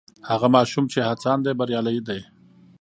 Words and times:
هغه 0.29 0.47
ماشوم 0.55 0.85
چې 0.93 0.99
هڅاند 1.07 1.41
دی 1.45 1.53
بریالی 1.59 1.97
دی. 2.07 2.19